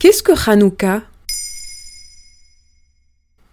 Qu'est-ce 0.00 0.22
que 0.22 0.48
Hanouka? 0.48 1.02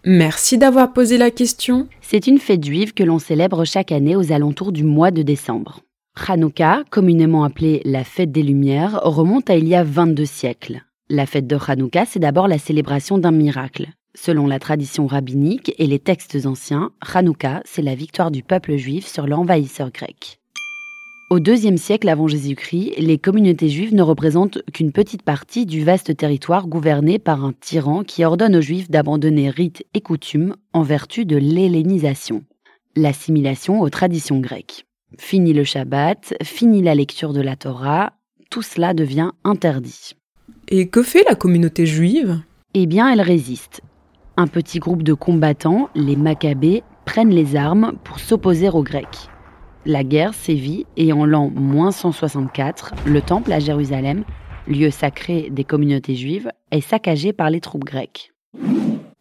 Merci 0.05 0.60
d'avoir 0.60 0.94
posé 0.94 1.18
la 1.18 1.32
question. 1.32 1.88
C'est 2.02 2.28
une 2.28 2.38
fête 2.38 2.64
juive 2.64 2.94
que 2.94 3.02
l'on 3.02 3.18
célèbre 3.18 3.66
chaque 3.66 3.91
année 3.91 4.16
aux 4.16 4.32
alentours 4.32 4.71
du 4.71 4.84
mois 4.84 5.10
de 5.10 5.23
décembre. 5.23 5.81
Hanouka, 6.28 6.84
communément 6.92 7.46
appelée 7.46 7.81
la 7.84 8.04
fête 8.04 8.31
des 8.31 8.44
Lumières, 8.44 9.00
remonte 9.02 9.50
à 9.50 9.55
il 9.55 9.68
y 9.68 9.73
a 9.73 9.84
22 9.84 10.26
siècles. 10.26 10.84
La 11.09 11.26
fête 11.26 11.48
de 11.48 11.58
Hanouka, 11.68 12.05
c'est 12.05 12.20
d'abord 12.20 12.48
la 12.48 12.59
célébration 12.59 13.18
d'un 13.18 13.32
miracle. 13.32 13.88
Selon 14.14 14.46
la 14.46 14.59
tradition 14.59 15.07
rabbinique 15.07 15.73
et 15.80 15.88
les 15.88 15.98
textes 15.98 16.46
anciens, 16.46 16.91
Hanouka, 17.12 17.64
c'est 17.66 17.82
la 17.82 17.96
victoire 17.96 18.30
du 18.30 18.43
peuple 18.43 18.75
juif 18.75 19.07
sur 19.07 19.25
l'envahisseur 19.25 19.89
grec. 19.89 20.39
Au 21.32 21.39
IIe 21.39 21.80
siècle 21.80 22.07
avant 22.07 22.28
Jésus-Christ, 22.28 22.94
les 23.00 23.18
communautés 23.18 23.68
juives 23.68 23.96
ne 23.96 24.04
représentent 24.04 24.62
qu'une 24.72 24.91
petite 24.91 25.23
partie 25.23 25.66
du 25.66 25.84
vaste 25.84 26.16
territoire 26.16 26.68
gouverné 26.68 27.18
par 27.18 27.44
un 27.44 27.52
tyran 27.52 28.04
qui 28.04 28.23
ordonne 28.23 28.55
aux 28.55 28.62
juifs 28.62 28.91
d'abandonner 28.91 29.49
rites 29.49 29.84
et 29.96 30.02
coutumes 30.02 30.55
en 30.72 30.84
vertu 30.84 31.26
de 31.26 31.35
l'hellénisation, 31.35 32.44
l'assimilation 32.96 33.82
aux 33.82 33.90
traditions 33.90 34.40
grecques. 34.40 34.85
Fini 35.18 35.54
le 35.54 35.63
Shabbat, 35.63 36.35
fini 36.44 36.84
la 36.84 36.94
lecture 36.94 37.34
de 37.34 37.41
la 37.41 37.55
Torah, 37.55 38.13
tout 38.52 38.62
cela 38.62 38.94
devient 38.94 39.32
interdit. 39.44 40.12
Et 40.68 40.90
que 40.90 41.02
fait 41.02 41.26
la 41.27 41.34
communauté 41.34 41.88
juive? 41.88 42.40
Eh 42.76 42.85
bien, 42.85 43.12
elle 43.12 43.21
résiste. 43.21 43.82
Un 44.38 44.46
petit 44.46 44.77
groupe 44.77 45.02
de 45.02 45.13
combattants, 45.13 45.90
les 45.96 46.18
Maccabées, 46.18 46.84
prennent 47.05 47.34
les 47.34 47.55
armes 47.55 47.94
pour 48.04 48.20
s'opposer 48.20 48.70
aux 48.70 48.84
Grecs. 48.84 49.30
La 49.88 50.03
guerre 50.03 50.34
sévit 50.34 50.88
et 50.98 51.13
en 51.13 51.25
l'an 51.25 51.52
164, 51.91 52.93
le 53.05 53.21
temple 53.21 53.52
à 53.52 53.59
Jérusalem, 53.59 54.23
lieu 54.67 54.89
sacré 54.89 55.49
des 55.52 55.63
communautés 55.63 56.16
juives, 56.16 56.49
est 56.71 56.82
saccagé 56.82 57.34
par 57.34 57.51
les 57.51 57.62
troupes 57.62 57.84
grecques. 57.84 58.34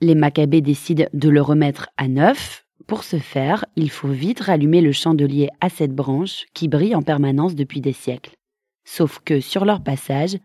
Les 0.00 0.14
Maccabées 0.14 0.62
décident 0.62 1.04
de 1.12 1.28
le 1.28 1.42
remettre 1.42 1.90
à 1.98 2.08
neuf. 2.08 2.64
Pour 2.86 3.04
ce 3.04 3.18
faire, 3.18 3.66
il 3.76 3.90
faut 3.90 4.08
vite 4.08 4.40
rallumer 4.40 4.80
le 4.80 4.92
chandelier 4.92 5.50
à 5.60 5.68
sept 5.68 5.94
branches 5.94 6.46
qui 6.54 6.68
brille 6.68 6.94
en 6.94 7.02
permanence 7.02 7.54
depuis 7.54 7.82
des 7.82 7.92
siècles. 7.92 8.34
Sauf 8.86 9.20
que 9.22 9.40
sur 9.40 9.66
leur 9.66 9.82
passage, 9.82 10.38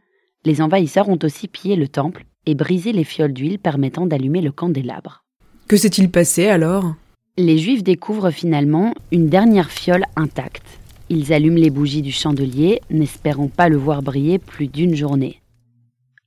les 0.43 0.61
envahisseurs 0.61 1.07
ont 1.07 1.19
aussi 1.23 1.47
pillé 1.47 1.77
le 1.77 1.87
temple 1.87 2.25
et 2.45 2.55
brisé 2.55 2.91
les 2.91 3.05
fioles 3.05 3.33
d'huile 3.33 3.59
permettant 3.59 4.05
d'allumer 4.05 4.41
le 4.41 4.51
candélabre. 4.51 5.23
Que 5.69 5.77
s'est-il 5.77 6.11
passé 6.11 6.47
alors? 6.47 6.93
Les 7.37 7.57
Juifs 7.57 7.83
découvrent 7.83 8.31
finalement 8.31 8.93
une 9.11 9.27
dernière 9.27 9.71
fiole 9.71 10.05
intacte. 10.15 10.79
Ils 11.09 11.33
allument 11.33 11.57
les 11.57 11.69
bougies 11.69 12.01
du 12.01 12.11
chandelier, 12.11 12.81
n'espérant 12.89 13.47
pas 13.47 13.69
le 13.69 13.77
voir 13.77 14.01
briller 14.01 14.37
plus 14.37 14.67
d'une 14.67 14.95
journée. 14.95 15.41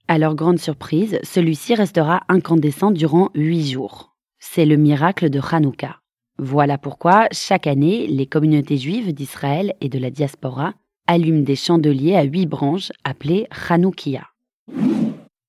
À 0.08 0.18
leur 0.18 0.34
grande 0.34 0.58
surprise, 0.58 1.18
celui-ci 1.22 1.74
restera 1.74 2.22
incandescent 2.28 2.90
durant 2.90 3.30
huit 3.34 3.70
jours. 3.70 4.14
C'est 4.38 4.66
le 4.66 4.76
miracle 4.76 5.30
de 5.30 5.40
Hanouka. 5.40 6.00
Voilà 6.38 6.78
pourquoi, 6.78 7.28
chaque 7.30 7.66
année, 7.66 8.06
les 8.08 8.26
communautés 8.26 8.76
juives 8.76 9.12
d'Israël 9.12 9.74
et 9.80 9.88
de 9.88 9.98
la 9.98 10.10
diaspora 10.10 10.74
allument 11.06 11.42
des 11.42 11.56
chandeliers 11.56 12.16
à 12.16 12.22
huit 12.22 12.46
branches 12.46 12.92
appelés 13.04 13.46
Hanoukia. 13.68 14.26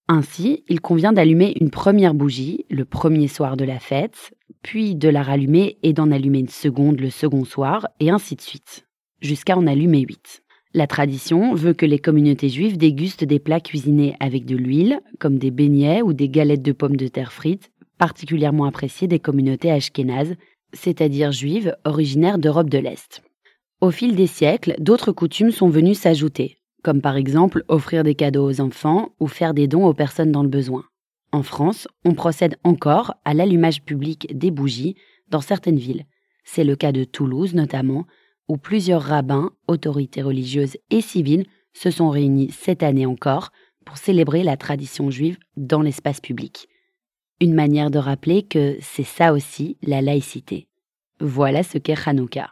Ainsi, 0.07 0.63
il 0.67 0.81
convient 0.81 1.13
d'allumer 1.13 1.55
une 1.59 1.71
première 1.71 2.13
bougie 2.13 2.65
le 2.69 2.85
premier 2.85 3.27
soir 3.27 3.55
de 3.55 3.63
la 3.63 3.79
fête, 3.79 4.33
puis 4.63 4.95
de 4.95 5.09
la 5.09 5.21
rallumer 5.21 5.77
et 5.83 5.93
d'en 5.93 6.09
allumer 6.09 6.39
une 6.39 6.47
seconde 6.47 6.99
le 6.99 7.09
second 7.09 7.45
soir, 7.45 7.87
et 7.99 8.09
ainsi 8.09 8.35
de 8.35 8.41
suite, 8.41 8.87
jusqu'à 9.21 9.57
en 9.57 9.67
allumer 9.67 9.99
huit. 9.99 10.41
La 10.73 10.87
tradition 10.87 11.53
veut 11.53 11.73
que 11.73 11.85
les 11.85 11.99
communautés 11.99 12.49
juives 12.49 12.77
dégustent 12.77 13.25
des 13.25 13.37
plats 13.37 13.59
cuisinés 13.59 14.15
avec 14.19 14.45
de 14.45 14.55
l'huile, 14.55 15.01
comme 15.19 15.37
des 15.37 15.51
beignets 15.51 16.01
ou 16.01 16.13
des 16.13 16.29
galettes 16.29 16.63
de 16.63 16.71
pommes 16.71 16.95
de 16.95 17.07
terre 17.07 17.31
frites, 17.31 17.69
particulièrement 17.99 18.65
appréciées 18.65 19.07
des 19.07 19.19
communautés 19.19 19.69
ashkénazes, 19.69 20.35
c'est-à-dire 20.73 21.31
juives 21.31 21.75
originaires 21.85 22.39
d'Europe 22.39 22.69
de 22.69 22.79
l'Est. 22.79 23.21
Au 23.81 23.91
fil 23.91 24.15
des 24.15 24.27
siècles, 24.27 24.75
d'autres 24.79 25.11
coutumes 25.11 25.51
sont 25.51 25.69
venues 25.69 25.93
s'ajouter, 25.93 26.57
comme 26.83 27.01
par 27.01 27.17
exemple 27.17 27.63
offrir 27.67 28.03
des 28.03 28.15
cadeaux 28.15 28.49
aux 28.49 28.61
enfants 28.61 29.09
ou 29.19 29.27
faire 29.27 29.53
des 29.53 29.67
dons 29.67 29.85
aux 29.85 29.93
personnes 29.93 30.31
dans 30.31 30.41
le 30.41 30.49
besoin. 30.49 30.85
En 31.33 31.41
France, 31.41 31.87
on 32.05 32.13
procède 32.13 32.57
encore 32.63 33.15
à 33.25 33.33
l'allumage 33.33 33.81
public 33.81 34.37
des 34.37 34.51
bougies 34.51 34.95
dans 35.29 35.41
certaines 35.41 35.79
villes. 35.79 36.05
C'est 36.43 36.63
le 36.63 36.75
cas 36.75 36.91
de 36.91 37.05
Toulouse 37.05 37.55
notamment, 37.55 38.05
où 38.47 38.57
plusieurs 38.57 39.01
rabbins, 39.01 39.51
autorités 39.67 40.21
religieuses 40.21 40.77
et 40.91 41.01
civiles 41.01 41.47
se 41.73 41.89
sont 41.89 42.11
réunis 42.11 42.51
cette 42.51 42.83
année 42.83 43.07
encore 43.07 43.51
pour 43.83 43.97
célébrer 43.97 44.43
la 44.43 44.57
tradition 44.57 45.09
juive 45.09 45.39
dans 45.57 45.81
l'espace 45.81 46.21
public. 46.21 46.67
Une 47.41 47.55
manière 47.55 47.89
de 47.89 47.97
rappeler 47.97 48.43
que 48.43 48.77
c'est 48.79 49.03
ça 49.03 49.33
aussi 49.33 49.77
la 49.81 50.03
laïcité. 50.03 50.67
Voilà 51.19 51.63
ce 51.63 51.79
qu'est 51.79 52.07
Hanouka. 52.07 52.51